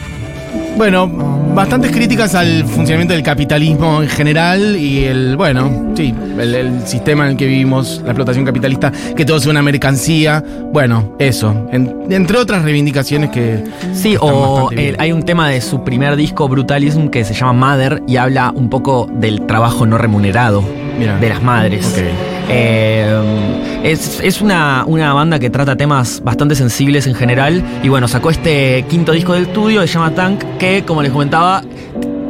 bueno, 0.78 1.08
bastantes 1.54 1.92
críticas 1.92 2.36
al 2.36 2.64
funcionamiento 2.66 3.14
del 3.14 3.24
capitalismo 3.24 4.02
en 4.02 4.10
general 4.10 4.76
y 4.78 5.04
el, 5.06 5.36
bueno, 5.36 5.94
sí, 5.96 6.14
el, 6.40 6.56
el 6.56 6.88
sistema 6.88 7.26
en 7.26 7.32
el 7.32 7.38
que 7.38 7.48
vivimos, 7.48 8.00
la 8.04 8.12
explotación 8.12 8.46
capitalista, 8.46 8.92
que 9.16 9.26
todo 9.26 9.40
sea 9.40 9.52
una 9.52 9.62
mercancía. 9.62 10.44
Bueno, 10.72 11.16
eso, 11.20 11.68
en- 11.72 11.94
entre 12.10 12.38
otras 12.38 12.64
reivindicaciones 12.64 13.30
que... 13.32 13.64
Sí, 13.94 14.14
están 14.14 14.30
o 14.30 14.52
bastante 14.54 14.76
bien. 14.82 14.94
eh, 14.96 14.98
hay 15.00 15.12
un 15.12 15.24
tema 15.24 15.50
de 15.50 15.60
su 15.62 15.84
primer 15.84 16.16
disco, 16.16 16.48
Brutalism, 16.48 17.08
que 17.08 17.26
se 17.26 17.34
llama 17.34 17.54
Mother 17.72 18.04
y 18.08 18.16
habla 18.18 18.52
un 18.56 18.70
poco 18.70 19.10
del 19.12 19.46
trabajo 19.46 19.86
no 19.86 19.98
remunerado 19.98 20.64
Mira. 20.98 21.18
de 21.18 21.30
las 21.30 21.42
madres. 21.44 21.86
Ok. 21.88 22.04
Eh, 22.52 23.69
es 23.84 24.20
es 24.22 24.42
una, 24.42 24.84
una 24.88 25.14
banda 25.14 25.40
que 25.40 25.50
trata 25.50 25.76
temas 25.76 26.22
bastante 26.24 26.56
sensibles 26.56 27.08
en 27.08 27.16
general. 27.16 27.64
Y 27.84 27.90
bueno, 27.90 28.08
sacó 28.08 28.30
este 28.30 28.84
quinto 28.90 29.12
disco 29.12 29.34
del 29.34 29.44
estudio, 29.44 29.82
se 29.82 29.88
llama 29.88 30.12
Tank, 30.12 30.44
que 30.60 30.84
como 30.86 31.02
les 31.02 31.12
comentaba, 31.12 31.62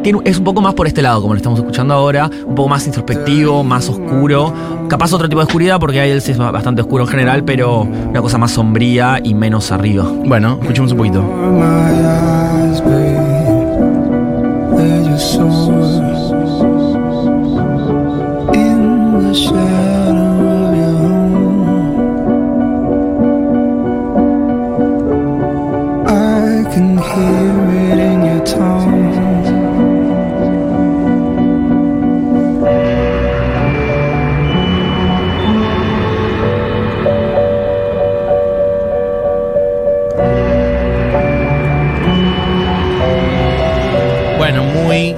tiene- 0.03 0.19
es 0.25 0.37
un 0.37 0.43
poco 0.45 0.61
más 0.61 0.73
por 0.75 0.87
este 0.87 1.01
lado, 1.01 1.21
como 1.21 1.33
lo 1.33 1.37
estamos 1.37 1.59
escuchando 1.59 1.93
ahora, 1.93 2.29
un 2.45 2.55
poco 2.55 2.69
más 2.69 2.85
introspectivo, 2.85 3.63
más 3.63 3.89
oscuro. 3.89 4.53
Capaz 4.87 5.11
otro 5.13 5.27
tipo 5.27 5.39
de 5.41 5.45
oscuridad, 5.45 5.79
porque 5.79 6.05
Idols 6.07 6.29
es 6.29 6.37
bastante 6.37 6.81
oscuro 6.81 7.03
en 7.03 7.09
general, 7.09 7.43
pero 7.43 7.81
una 7.81 8.21
cosa 8.21 8.37
más 8.37 8.51
sombría 8.51 9.19
y 9.23 9.33
menos 9.33 9.71
arriba. 9.71 10.05
Bueno, 10.25 10.57
escuchemos 10.61 10.91
un 10.93 10.97
poquito. 10.97 11.23
Can 26.71 26.97
hear 26.97 27.91
it 27.91 27.99
in 27.99 28.25
your 28.25 28.43
tone. 28.43 29.09
Bueno, 44.37 44.63
muy 44.63 45.15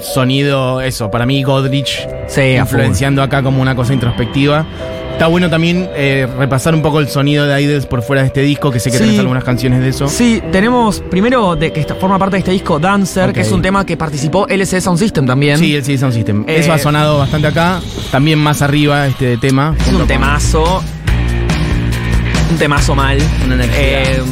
sonido, 0.00 0.80
eso, 0.80 1.10
para 1.10 1.26
mí 1.26 1.42
Godrich 1.42 2.06
Sí, 2.26 2.56
influenciando 2.56 3.22
acá 3.22 3.42
como 3.42 3.60
una 3.62 3.74
cosa 3.76 3.92
introspectiva. 3.92 4.66
Está 5.14 5.28
bueno 5.28 5.48
también 5.48 5.88
eh, 5.94 6.26
repasar 6.38 6.74
un 6.74 6.82
poco 6.82 6.98
el 7.00 7.08
sonido 7.08 7.46
de 7.46 7.62
Idols 7.62 7.86
por 7.86 8.02
fuera 8.02 8.22
de 8.22 8.26
este 8.28 8.40
disco, 8.42 8.70
que 8.72 8.80
sé 8.80 8.90
que 8.90 8.98
Sí. 8.98 9.04
tenés 9.04 9.18
algunas 9.20 9.44
canciones 9.44 9.80
de 9.80 9.88
eso. 9.90 10.08
Sí, 10.08 10.42
tenemos 10.50 11.00
primero 11.08 11.54
de 11.56 11.72
que 11.72 11.84
forma 11.84 12.18
parte 12.18 12.34
de 12.34 12.38
este 12.40 12.50
disco 12.50 12.78
Dancer, 12.80 13.32
que 13.32 13.40
es 13.40 13.52
un 13.52 13.62
tema 13.62 13.86
que 13.86 13.96
participó 13.96 14.46
LC 14.48 14.80
Sound 14.80 14.98
System 14.98 15.24
también. 15.24 15.56
Sí, 15.58 15.74
el 15.74 15.84
CD 15.84 15.98
Sound 15.98 16.14
System. 16.14 16.44
Eh, 16.48 16.56
Eso 16.58 16.72
ha 16.72 16.78
sonado 16.78 17.18
bastante 17.18 17.46
acá. 17.46 17.80
También 18.10 18.38
más 18.40 18.60
arriba 18.60 19.06
este 19.06 19.36
tema. 19.38 19.74
Es 19.80 19.88
un 19.92 19.98
con- 19.98 20.06
temazo. 20.08 20.82
Un 22.50 22.58
temazo 22.58 22.94
mal. 22.94 23.18
Una 23.46 23.54
energía. 23.54 24.02
Eh, 24.02 24.22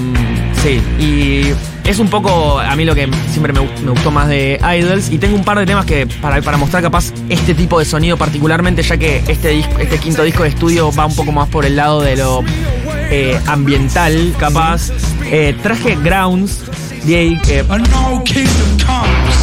sí, 0.63 0.83
y 1.03 1.53
es 1.85 1.99
un 1.99 2.09
poco 2.09 2.59
a 2.61 2.75
mí 2.77 2.85
lo 2.85 2.95
que 2.95 3.09
siempre 3.31 3.53
me, 3.53 3.61
gust- 3.61 3.79
me 3.81 3.91
gustó 3.91 4.11
más 4.11 4.29
de 4.29 4.59
Idols. 4.79 5.11
Y 5.11 5.19
tengo 5.19 5.35
un 5.37 5.45
par 5.45 5.59
de 5.59 5.67
temas 5.67 5.85
que 5.85 6.07
para, 6.07 6.41
para 6.43 6.57
mostrar 6.57 6.83
capaz 6.83 7.13
este 7.29 7.55
tipo 7.55 7.79
de 7.79 7.85
sonido 7.85 8.17
particularmente, 8.17 8.83
ya 8.83 8.97
que 8.97 9.23
este, 9.29 9.59
este 9.61 9.99
quinto 9.99 10.23
disco 10.23 10.43
de 10.45 10.51
estudio 10.51 10.93
va 10.93 11.07
un 11.07 11.15
poco 11.17 11.33
más 11.33 11.49
por 11.49 11.65
el 11.65 11.77
lado 11.77 12.01
de 12.01 12.17
lo 12.17 12.43
eh, 13.11 13.39
ambiental, 13.47 14.35
capaz. 14.39 14.91
Eh, 15.31 15.57
traje 15.63 15.97
Grounds 16.03 16.61
de 17.05 17.39
eh, 17.49 17.65
A 17.69 17.79
no 17.79 18.23
kingdom 18.25 18.79
comes. 18.87 19.37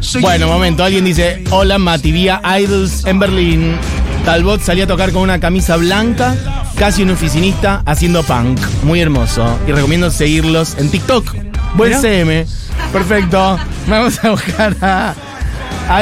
So 0.00 0.20
Bueno, 0.20 0.46
momento. 0.46 0.84
Alguien 0.84 1.04
dice: 1.04 1.42
Hola, 1.50 1.78
Mati, 1.78 2.12
vía 2.12 2.40
Idols 2.60 3.04
en 3.06 3.18
Berlín. 3.18 3.76
Talbot 4.24 4.60
salía 4.60 4.84
a 4.84 4.86
tocar 4.86 5.12
con 5.12 5.22
una 5.22 5.38
camisa 5.40 5.76
blanca, 5.76 6.36
casi 6.78 7.02
un 7.02 7.10
oficinista, 7.10 7.82
haciendo 7.86 8.22
punk. 8.22 8.60
Muy 8.84 9.00
hermoso. 9.00 9.58
Y 9.66 9.72
recomiendo 9.72 10.10
seguirlos 10.10 10.76
en 10.78 10.90
TikTok. 10.90 11.34
Buen. 11.74 12.00
CM. 12.00 12.46
Perfecto. 12.92 13.58
Vamos 13.88 14.22
a 14.24 14.30
buscar 14.30 14.76
a, 14.80 15.14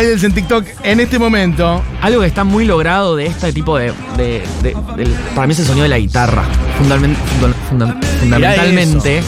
Idols 0.02 0.24
en 0.24 0.32
TikTok 0.32 0.64
en 0.82 1.00
este 1.00 1.18
momento. 1.18 1.82
Algo 2.00 2.20
que 2.22 2.26
está 2.26 2.44
muy 2.44 2.64
logrado 2.64 3.16
de 3.16 3.26
este 3.26 3.52
tipo 3.52 3.76
de. 3.78 3.92
de- 4.16 4.42
de- 4.62 4.76
del- 4.96 5.14
para 5.34 5.46
mí 5.46 5.52
es 5.52 5.60
el 5.60 5.66
sonido 5.66 5.82
de 5.84 5.88
la 5.90 5.98
guitarra. 5.98 6.44
Fundament- 6.80 7.16
funda- 7.40 7.54
funda- 7.68 8.00
fundamentalmente. 8.20 9.22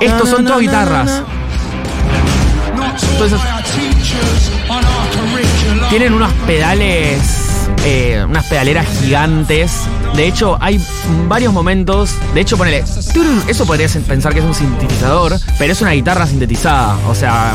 Estos 0.00 0.28
son 0.28 0.44
todas 0.44 0.60
guitarras. 0.60 1.22
Entonces, 3.12 3.38
tienen 5.90 6.12
unos 6.14 6.32
pedales. 6.46 7.20
eh, 7.84 8.24
unas 8.28 8.44
pedaleras 8.46 8.86
gigantes. 9.00 9.72
De 10.14 10.26
hecho, 10.26 10.58
hay 10.60 10.80
varios 11.28 11.52
momentos. 11.52 12.14
De 12.34 12.40
hecho, 12.40 12.56
ponele. 12.58 12.84
Eso 13.48 13.64
podrías 13.66 13.96
pensar 13.96 14.32
que 14.34 14.40
es 14.40 14.44
un 14.44 14.54
sintetizador, 14.54 15.38
pero 15.58 15.72
es 15.72 15.80
una 15.80 15.92
guitarra 15.92 16.26
sintetizada. 16.26 16.96
O 17.08 17.14
sea, 17.14 17.52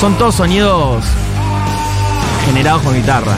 son 0.00 0.16
todos 0.16 0.36
sonidos 0.36 1.04
generados 2.46 2.82
con 2.82 2.94
guitarras. 2.94 3.36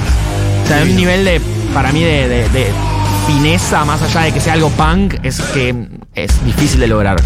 O 0.64 0.66
sea, 0.68 0.76
hay 0.78 0.90
un 0.90 0.96
nivel 0.96 1.24
de, 1.24 1.40
para 1.72 1.92
mí, 1.92 2.02
de, 2.02 2.28
de- 2.28 2.48
de 2.50 2.70
fineza, 3.26 3.84
más 3.84 4.00
allá 4.02 4.22
de 4.22 4.32
que 4.32 4.40
sea 4.40 4.52
algo 4.54 4.70
punk, 4.70 5.14
es 5.22 5.40
que 5.40 5.88
es 6.14 6.44
difícil 6.44 6.80
de 6.80 6.86
lograr. 6.86 7.16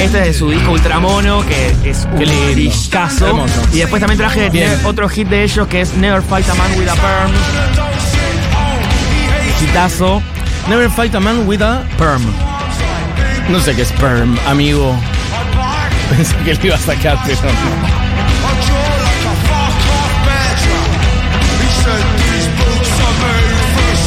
Este 0.00 0.04
es 0.04 0.12
de 0.12 0.34
su 0.34 0.50
disco 0.50 0.72
Ultramono, 0.72 1.44
que 1.46 1.76
es 1.88 2.08
un 2.12 2.54
discazo. 2.56 3.46
Y 3.72 3.78
después 3.78 4.00
también 4.00 4.18
traje 4.18 4.50
Bien. 4.50 4.80
otro 4.84 5.08
hit 5.08 5.28
de 5.28 5.44
ellos 5.44 5.68
que 5.68 5.82
es 5.82 5.94
Never 5.94 6.22
Fight 6.22 6.48
a 6.48 6.54
Man 6.54 6.70
with 6.76 6.88
a 6.88 6.94
Perm. 6.94 7.32
Hitazo. 9.60 10.22
Never 10.68 10.90
fight 10.90 11.14
a 11.14 11.20
man 11.20 11.46
with 11.48 11.62
a. 11.62 11.84
Perm. 11.96 12.22
No 13.48 13.58
sé 13.58 13.74
qué 13.74 13.82
es 13.82 13.92
perm, 13.92 14.36
amigo. 14.46 14.94
Pensé 16.10 16.36
que 16.44 16.54
le 16.54 16.66
iba 16.66 16.76
a 16.76 16.78
sacar, 16.78 17.18
pero. 17.26 18.07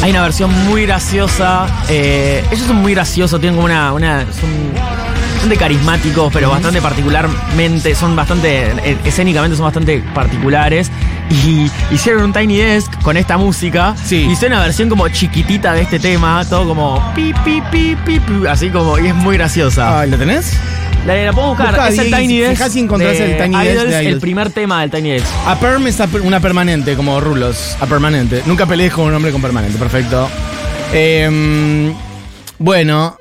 Hay 0.01 0.11
una 0.11 0.21
versión 0.23 0.51
muy 0.65 0.85
graciosa. 0.85 1.67
eh, 1.89 2.43
ellos 2.51 2.65
son 2.67 2.77
muy 2.77 2.93
graciosos, 2.93 3.39
tienen 3.39 3.55
como 3.55 3.65
una. 3.65 3.93
una 3.93 4.21
son 4.33 4.49
bastante 5.33 5.57
carismáticos, 5.57 6.31
pero 6.33 6.49
bastante 6.49 6.81
particularmente. 6.81 7.93
Son 7.95 8.15
bastante. 8.15 8.71
eh, 8.83 8.97
escénicamente 9.05 9.55
son 9.55 9.65
bastante 9.65 10.03
particulares. 10.13 10.91
Y 11.29 11.69
hicieron 11.91 12.23
un 12.23 12.33
Tiny 12.33 12.57
Desk 12.57 12.91
con 13.03 13.15
esta 13.15 13.37
música. 13.37 13.95
Sí. 14.03 14.27
Hicieron 14.29 14.57
una 14.57 14.65
versión 14.65 14.89
como 14.89 15.07
chiquitita 15.07 15.73
de 15.73 15.81
este 15.83 15.99
tema, 15.99 16.43
todo 16.49 16.67
como 16.67 17.13
pi, 17.13 17.33
pi, 17.45 17.61
pi, 17.71 17.95
pi, 18.05 18.19
pi, 18.19 18.47
así 18.47 18.69
como. 18.69 18.97
Y 18.99 19.07
es 19.07 19.15
muy 19.15 19.37
graciosa. 19.37 20.01
Ah, 20.01 20.05
¿lo 20.07 20.17
tenés? 20.17 20.57
La, 21.05 21.15
la 21.15 21.33
puedo 21.33 21.47
buscar. 21.49 21.67
Busca, 21.69 21.89
es 21.89 21.97
el 21.97 22.11
Tiny 22.13 22.39
Desk. 22.39 22.51
fijá 22.57 22.69
si 22.69 22.79
encontrás 22.79 23.17
de 23.17 23.31
el 23.31 23.37
Tiny 23.43 23.57
Desk 23.65 23.81
de 23.85 23.89
Idols, 23.89 24.05
El 24.13 24.19
primer 24.19 24.49
tema 24.51 24.81
del 24.81 24.91
Tiny 24.91 25.11
Desk. 25.11 25.25
A 25.47 25.59
perm 25.59 25.87
es 25.87 25.99
a 25.99 26.07
per- 26.07 26.21
una 26.21 26.39
permanente, 26.39 26.95
como 26.95 27.19
rulos. 27.19 27.75
A 27.79 27.87
permanente. 27.87 28.43
Nunca 28.45 28.65
pelees 28.67 28.93
con 28.93 29.05
un 29.05 29.13
hombre 29.15 29.31
con 29.31 29.41
permanente. 29.41 29.77
Perfecto. 29.79 30.29
Em, 30.93 31.93
bueno. 32.59 33.17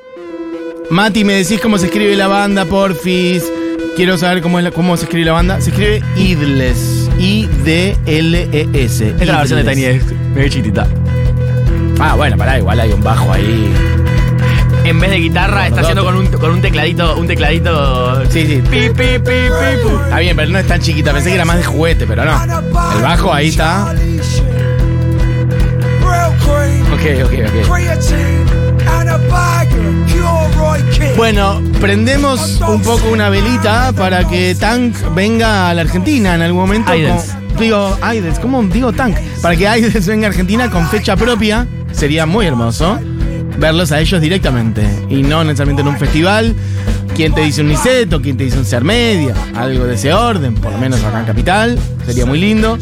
Mati, 0.90 1.24
me 1.24 1.34
decís 1.34 1.60
cómo 1.60 1.78
se 1.78 1.86
escribe 1.86 2.16
la 2.16 2.26
banda, 2.26 2.64
porfis. 2.66 3.42
Quiero 3.96 4.18
saber 4.18 4.42
cómo, 4.42 4.58
es 4.58 4.64
la- 4.64 4.70
cómo 4.72 4.96
se 4.96 5.04
escribe 5.04 5.24
la 5.26 5.32
banda. 5.32 5.60
Se 5.60 5.70
escribe 5.70 6.02
Idles. 6.16 7.08
I-D-L-E-S. 7.18 9.14
Es 9.20 9.26
la 9.26 9.38
versión 9.38 9.64
de. 9.64 9.70
Tiny 9.72 9.82
Desk. 9.86 10.12
Muy 10.34 10.50
chiquitita. 10.50 10.86
Ah, 11.98 12.14
bueno, 12.14 12.36
pará, 12.36 12.58
igual 12.58 12.78
hay 12.80 12.92
un 12.92 13.02
bajo 13.02 13.32
ahí. 13.32 13.72
En 14.90 14.98
vez 14.98 15.10
de 15.10 15.18
guitarra, 15.18 15.68
está 15.68 15.82
haciendo 15.82 16.04
con 16.04 16.16
un, 16.16 16.26
con 16.26 16.50
un 16.50 16.60
tecladito. 16.60 17.16
Un 17.16 17.28
tecladito. 17.28 18.24
Sí, 18.28 18.44
sí. 18.44 18.62
Pi, 18.68 18.88
pi, 18.90 19.18
pi, 19.18 19.20
pi, 19.20 19.82
pu. 19.84 20.00
Está 20.02 20.18
bien, 20.18 20.34
pero 20.36 20.50
no 20.50 20.58
es 20.58 20.66
tan 20.66 20.80
chiquita. 20.80 21.12
Pensé 21.12 21.28
que 21.28 21.36
era 21.36 21.44
más 21.44 21.58
de 21.58 21.64
juguete, 21.64 22.06
pero 22.08 22.24
no. 22.24 22.42
El 22.96 23.00
bajo 23.02 23.32
ahí 23.32 23.50
está. 23.50 23.94
Ok, 26.92 27.02
ok, 27.24 27.32
ok. 27.46 27.68
Bueno, 31.16 31.62
prendemos 31.80 32.60
un 32.68 32.82
poco 32.82 33.10
una 33.10 33.28
velita 33.28 33.92
para 33.92 34.26
que 34.26 34.56
Tank 34.56 34.96
venga 35.14 35.68
a 35.70 35.74
la 35.74 35.82
Argentina 35.82 36.34
en 36.34 36.42
algún 36.42 36.62
momento. 36.62 36.92
Idols. 36.92 37.24
con- 37.26 37.56
digo, 37.58 37.96
Idols, 38.12 38.40
¿cómo 38.40 38.60
digo 38.64 38.92
Tank? 38.92 39.16
Para 39.40 39.54
que 39.54 39.64
Idols 39.78 40.04
venga 40.06 40.26
a 40.26 40.30
Argentina 40.30 40.68
con 40.68 40.88
fecha 40.88 41.14
propia. 41.16 41.66
Sería 41.92 42.24
muy 42.26 42.46
hermoso 42.46 42.98
verlos 43.58 43.92
a 43.92 44.00
ellos 44.00 44.20
directamente 44.20 44.88
y 45.08 45.22
no 45.22 45.42
necesariamente 45.44 45.82
en 45.82 45.88
un 45.88 45.98
festival. 45.98 46.54
¿Quién 47.14 47.34
te 47.34 47.42
dice 47.42 47.60
un 47.60 47.68
Niceto? 47.68 48.22
¿Quién 48.22 48.36
te 48.36 48.44
dice 48.44 48.56
un 48.58 48.64
Ser 48.64 48.82
Media? 48.84 49.34
Algo 49.54 49.84
de 49.84 49.94
ese 49.94 50.12
orden, 50.14 50.54
por 50.54 50.72
lo 50.72 50.78
menos 50.78 51.02
acá 51.04 51.20
en 51.20 51.26
Capital. 51.26 51.78
Sería 52.06 52.24
muy 52.24 52.38
lindo. 52.38 52.78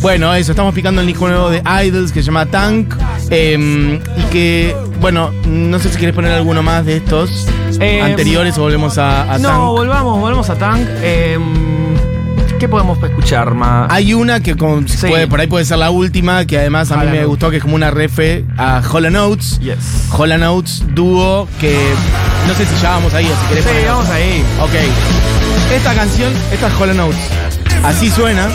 Bueno, 0.00 0.34
eso, 0.34 0.52
estamos 0.52 0.74
picando 0.74 1.00
el 1.00 1.06
disco 1.06 1.28
nuevo 1.28 1.50
de 1.50 1.62
Idols 1.84 2.10
que 2.12 2.20
se 2.20 2.26
llama 2.26 2.46
Tank. 2.46 2.94
eh, 3.30 4.00
y 4.16 4.22
que, 4.32 4.74
bueno, 5.00 5.30
no 5.46 5.78
sé 5.78 5.90
si 5.90 5.96
quieres 5.96 6.14
poner 6.14 6.32
alguno 6.32 6.62
más 6.62 6.86
de 6.86 6.96
estos 6.98 7.46
Eh, 7.80 8.00
anteriores 8.00 8.56
o 8.58 8.62
volvemos 8.62 8.98
a, 8.98 9.32
a 9.32 9.38
No, 9.38 9.48
Tank. 9.48 9.60
volvamos, 9.60 10.20
volvamos 10.20 10.48
a 10.50 10.54
Tank. 10.56 10.80
Eh, 11.02 11.38
¿Qué 12.62 12.68
podemos 12.68 12.96
escuchar 13.02 13.54
más? 13.54 13.90
Hay 13.90 14.14
una 14.14 14.38
que 14.38 14.56
con- 14.56 14.86
Sí. 14.86 15.08
puede- 15.08 15.26
por 15.26 15.40
ahí 15.40 15.48
puede 15.48 15.64
ser 15.64 15.78
la 15.78 15.90
última, 15.90 16.44
que 16.46 16.58
además 16.58 16.92
a 16.92 16.96
mí 16.98 17.06
me 17.06 17.10
Notes. 17.14 17.26
gustó, 17.26 17.50
que 17.50 17.56
es 17.56 17.62
como 17.64 17.74
una 17.74 17.90
refe 17.90 18.44
a 18.56 18.80
Hollow 18.88 19.10
Notes. 19.10 19.58
Yes. 19.58 19.78
Hollow 20.16 20.38
Notes 20.38 20.84
dúo 20.94 21.48
que 21.60 21.76
no 22.46 22.54
sé 22.54 22.64
si 22.64 22.80
ya 22.80 22.90
vamos 22.90 23.12
ahí 23.14 23.24
o 23.26 23.28
si 23.42 23.46
querés 23.48 23.64
Sí, 23.64 23.70
vamos 23.88 24.08
ahí. 24.10 24.44
Ok. 24.60 25.72
Esta 25.74 25.92
canción, 25.92 26.32
esta 26.52 26.68
es 26.68 26.74
Hollow 26.80 26.94
Notes. 26.94 27.18
Así 27.82 28.08
suena. 28.10 28.46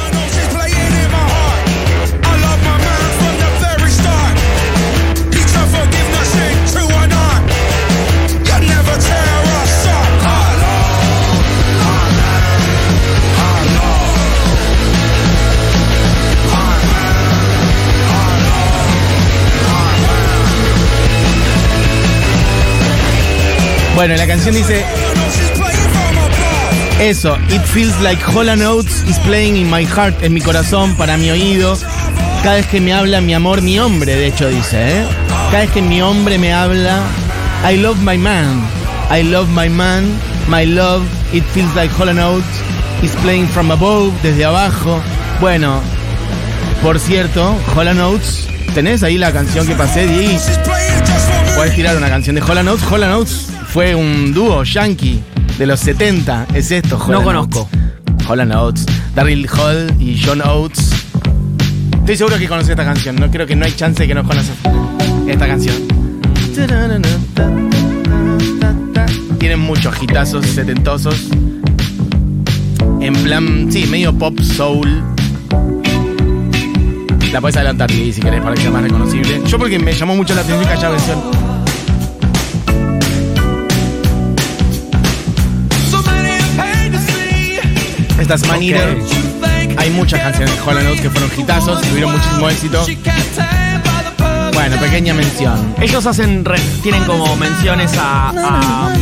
Bueno, 23.98 24.16
la 24.16 24.27
canción 24.27 24.54
dice 24.54 24.86
eso. 27.01 27.36
It 27.50 27.63
feels 27.63 28.00
like 28.00 28.24
Hollow 28.24 28.56
Notes 28.56 29.04
is 29.10 29.18
playing 29.22 29.58
in 29.58 29.72
my 29.72 29.86
heart, 29.88 30.13
en 30.22 30.36
mi 30.36 30.39
corazón, 30.39 30.96
para 30.96 31.18
mi 31.18 31.32
oído. 31.32 31.75
Cada 32.44 32.58
vez 32.58 32.68
que 32.68 32.80
me 32.80 32.94
habla 32.94 33.22
mi 33.22 33.34
amor, 33.34 33.63
mi 33.63 33.80
hombre, 33.80 34.16
de 34.16 34.27
hecho 34.27 34.50
dice, 34.50 35.00
¿eh? 35.00 35.06
Cada 35.50 35.63
vez 35.63 35.72
que 35.72 35.82
mi 35.82 36.00
hombre 36.00 36.38
me 36.38 36.54
habla, 36.54 37.01
I 37.68 37.77
love 37.77 37.98
my 37.98 38.20
man. 38.20 38.62
I 39.10 39.24
love 39.24 39.50
my 39.50 39.68
man. 39.68 40.06
My 40.48 40.63
love, 40.63 41.04
it 41.34 41.44
feels 41.46 41.74
like 41.74 41.92
Hollow 41.92 42.13
Notes 42.13 42.46
is 43.01 43.16
playing 43.24 43.48
from 43.48 43.72
above, 43.72 44.13
desde 44.22 44.46
abajo. 44.46 45.01
Bueno, 45.42 45.82
por 46.84 47.00
cierto, 47.00 47.58
Hollow 47.75 47.96
Notes, 47.96 48.48
¿tenés 48.75 49.01
ahí 49.01 49.18
la 49.18 49.34
canción 49.34 49.66
que 49.66 49.74
pasé? 49.74 50.06
Puedes 51.56 51.74
tirar 51.74 51.98
una 51.98 52.10
canción 52.10 52.36
de 52.36 52.44
Hollow 52.44 52.62
Notes. 52.62 52.86
Hollow 52.92 53.10
Notes 53.10 53.57
fue 53.68 53.94
un 53.94 54.34
dúo 54.34 54.64
yankee 54.64 55.22
de 55.58 55.68
los 55.68 55.80
70. 55.82 56.48
Es 56.54 56.72
esto, 56.72 56.98
Hollow 56.98 57.20
No 57.20 57.24
conozco. 57.24 57.70
Hollow 58.28 58.46
Notes. 58.46 58.86
Daryl 59.16 59.48
Hall 59.50 59.94
y 60.00 60.20
John 60.24 60.42
Oates. 60.42 60.92
Estoy 62.00 62.18
seguro 62.18 62.38
que 62.38 62.48
conoces 62.48 62.70
esta 62.70 62.86
canción. 62.86 63.16
No 63.16 63.30
creo 63.30 63.46
que 63.46 63.56
no 63.56 63.66
hay 63.66 63.72
chance 63.74 64.04
de 64.04 64.08
que 64.08 64.14
no 64.14 64.24
conoces 64.24 64.56
esta 65.28 65.48
canción. 65.48 65.76
Tienen 69.40 69.60
muchos 69.60 70.02
hitazos 70.02 70.46
setentosos. 70.46 71.30
En 73.02 73.14
plan, 73.14 73.68
sí, 73.72 73.86
medio 73.88 74.18
pop 74.18 74.40
soul. 74.40 75.04
La 77.32 77.42
puedes 77.42 77.58
adelantar, 77.58 77.92
si 77.92 78.14
querés, 78.14 78.42
para 78.42 78.56
que 78.56 78.62
sea 78.62 78.72
más 78.72 78.84
reconocible. 78.84 79.42
Yo 79.46 79.60
porque 79.60 79.78
me 79.78 79.94
llamó 79.94 80.16
mucho 80.16 80.34
la 80.34 80.42
atención 80.42 80.66
que 80.66 80.74
haya 80.74 80.90
versión. 80.90 81.47
Man 88.27 88.62
Eater. 88.62 88.98
Hay 89.77 89.89
muchas 89.91 90.19
canciones 90.22 90.53
de 90.55 90.84
Notes 90.84 91.01
que 91.01 91.10
fueron 91.10 91.29
hitazos, 91.38 91.81
tuvieron 91.81 92.12
muchísimo 92.12 92.50
éxito. 92.50 92.85
Bueno, 94.53 94.75
pequeña 94.77 95.13
mención. 95.13 95.75
Ellos 95.79 96.05
hacen 96.05 96.44
re- 96.44 96.59
tienen 96.83 97.03
como 97.05 97.35
menciones 97.37 97.92
a, 97.98 98.29
a, 98.29 98.94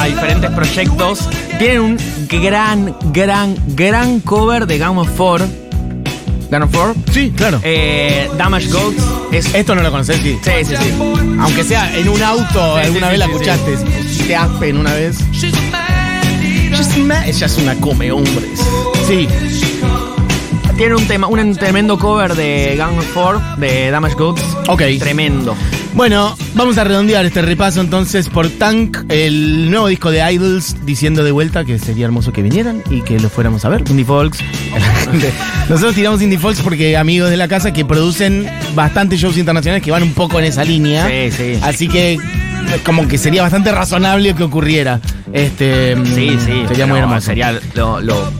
a 0.00 0.04
diferentes 0.06 0.50
proyectos. 0.50 1.28
Tienen 1.58 1.80
un 1.80 1.98
gran, 2.28 2.96
gran, 3.12 3.54
gran 3.68 4.20
cover 4.20 4.66
de 4.66 4.78
Game 4.78 4.98
of 5.00 5.08
Four. 5.16 5.42
Game 6.50 6.64
of 6.64 6.72
Four. 6.72 6.94
Sí, 7.12 7.32
claro. 7.36 7.60
Eh, 7.62 8.28
Damage 8.36 8.68
Goats. 8.70 9.02
Es, 9.32 9.54
Esto 9.54 9.74
no 9.74 9.82
lo 9.82 9.90
conoces, 9.90 10.16
sí. 10.22 10.38
sí, 10.42 10.50
sí, 10.64 10.74
sí. 10.76 10.94
Aunque 11.40 11.62
sea 11.64 11.94
en 11.96 12.08
un 12.08 12.22
auto, 12.22 12.76
Sí, 12.78 12.86
alguna 12.86 13.06
sí, 13.06 13.10
vez 13.10 13.18
la 13.18 13.24
escuchaste. 13.26 13.76
Te 14.26 14.36
Aspen 14.36 14.76
una 14.78 14.94
vez. 14.94 15.18
Ella 16.96 17.46
es 17.46 17.58
una 17.58 17.74
come 17.76 18.10
hombres. 18.10 18.60
Sí, 19.06 19.28
Tiene 20.78 20.94
un 20.94 21.06
tema, 21.06 21.26
un 21.26 21.54
tremendo 21.54 21.98
cover 21.98 22.34
de 22.34 22.74
Gang 22.76 22.98
of 22.98 23.06
Four 23.12 23.40
de 23.58 23.90
Damage 23.90 24.14
Goods. 24.14 24.42
ok. 24.68 24.82
Tremendo. 24.98 25.54
Bueno, 25.94 26.36
vamos 26.54 26.76
a 26.78 26.84
redondear 26.84 27.24
este 27.24 27.40
repaso 27.42 27.80
entonces 27.80 28.28
por 28.28 28.48
Tank, 28.50 28.98
el 29.08 29.70
nuevo 29.70 29.88
disco 29.88 30.10
de 30.10 30.20
Idols, 30.32 30.76
diciendo 30.84 31.22
de 31.24 31.32
vuelta 31.32 31.64
que 31.64 31.78
sería 31.78 32.04
hermoso 32.06 32.32
que 32.32 32.42
vinieran 32.42 32.82
y 32.90 33.02
que 33.02 33.18
lo 33.20 33.28
fuéramos 33.30 33.64
a 33.64 33.68
ver. 33.70 33.82
Indie 33.88 34.04
Folks. 34.04 34.38
Nosotros 35.68 35.94
tiramos 35.94 36.20
Indie 36.22 36.38
Folks 36.38 36.60
porque 36.60 36.96
amigos 36.96 37.30
de 37.30 37.36
la 37.36 37.48
casa 37.48 37.72
que 37.72 37.84
producen 37.84 38.46
bastantes 38.74 39.20
shows 39.20 39.36
internacionales 39.38 39.82
que 39.82 39.90
van 39.90 40.02
un 40.02 40.12
poco 40.12 40.38
en 40.38 40.46
esa 40.46 40.64
línea. 40.64 41.06
Sí, 41.08 41.30
sí. 41.30 41.58
Así 41.62 41.88
que 41.88 42.18
como 42.84 43.06
que 43.08 43.18
sería 43.18 43.42
bastante 43.42 43.72
razonable 43.72 44.34
que 44.34 44.42
ocurriera. 44.44 45.00
Este, 45.32 45.96
Sí, 46.14 46.36
sí. 46.44 46.64
Sería 46.68 46.86
muy 46.86 46.98
hermoso. 46.98 47.20
Sería 47.26 47.58
lo, 47.74 48.00
lo, 48.00 48.30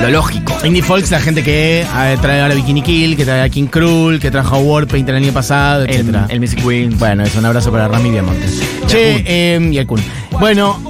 lo 0.00 0.10
lógico. 0.10 0.56
Indie 0.64 0.82
Folks, 0.82 1.10
la 1.10 1.20
gente 1.20 1.42
que 1.42 1.80
eh, 1.82 2.16
trae 2.20 2.40
ahora 2.42 2.54
Bikini 2.54 2.82
Kill, 2.82 3.16
que 3.16 3.24
trae 3.24 3.42
a 3.42 3.48
King 3.48 3.66
Cruel, 3.66 4.20
que 4.20 4.30
trajo 4.30 4.56
a 4.56 4.58
Warpaint 4.58 5.08
el 5.08 5.16
año 5.16 5.32
pasado, 5.32 5.84
El, 5.84 5.90
etcétera. 5.90 6.26
el 6.28 6.40
Music 6.40 6.62
Queen. 6.62 6.98
Bueno, 6.98 7.24
es 7.24 7.34
un 7.34 7.44
abrazo 7.44 7.70
para 7.72 7.88
Rami 7.88 8.10
Diamontes. 8.10 8.62
Che, 8.86 9.24
eh, 9.26 9.68
y 9.72 9.78
el 9.78 9.86
Kun. 9.86 10.00
Bueno, 10.38 10.80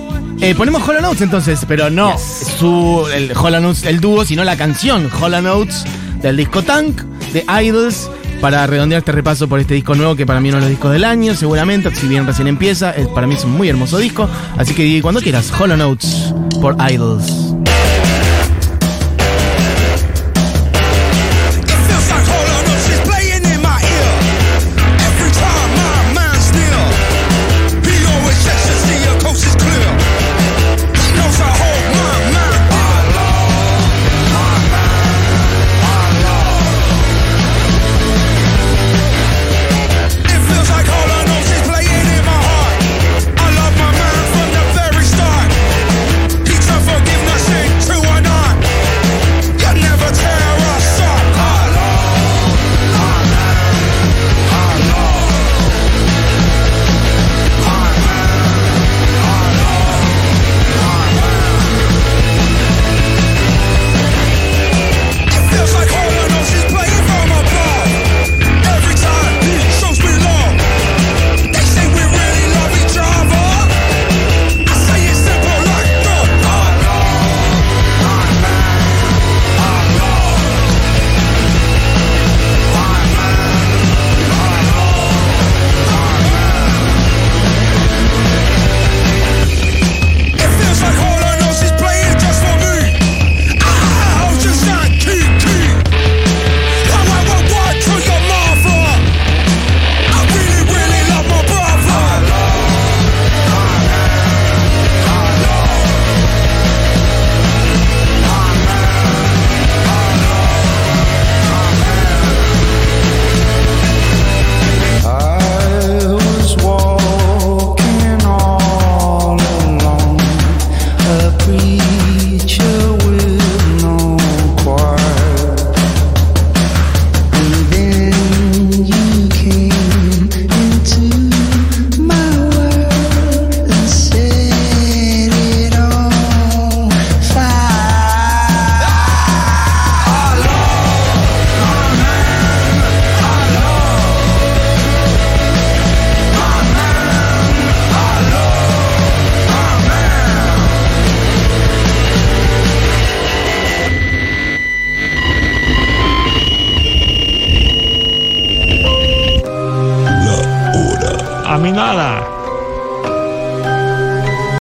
eh, 0.41 0.55
ponemos 0.55 0.87
Hollow 0.87 1.01
Notes 1.03 1.23
entonces, 1.23 1.61
pero 1.67 1.91
no 1.91 2.12
Yes. 2.12 2.55
su, 2.59 3.07
el 3.14 3.33
Hollow 3.37 3.61
Notes, 3.61 3.85
el 3.85 4.01
dúo, 4.01 4.25
sino 4.25 4.45
la 4.45 4.57
canción 4.57 5.09
Hollow 5.21 5.43
Notes 5.43 5.85
del 6.23 6.37
disco 6.37 6.62
Tank 6.62 7.01
de 7.33 7.45
Idols. 7.62 8.11
Para 8.40 8.66
redondear 8.66 9.01
este 9.01 9.12
repaso 9.12 9.48
por 9.48 9.59
este 9.59 9.74
disco 9.74 9.94
nuevo, 9.94 10.14
que 10.14 10.24
para 10.24 10.40
mí 10.40 10.48
uno 10.48 10.59
de 10.59 10.62
los 10.62 10.70
discos 10.70 10.92
del 10.92 11.05
año, 11.05 11.35
seguramente, 11.35 11.94
si 11.94 12.07
bien 12.07 12.24
recién 12.27 12.46
empieza, 12.46 12.94
para 13.14 13.27
mí 13.27 13.35
es 13.35 13.44
un 13.44 13.53
muy 13.53 13.68
hermoso 13.68 13.98
disco. 13.98 14.29
Así 14.57 14.74
que 14.74 15.03
cuando 15.03 15.20
quieras, 15.20 15.53
Hollow 15.59 15.77
Notes 15.77 16.33
por 16.61 16.77
Idols. 16.90 17.48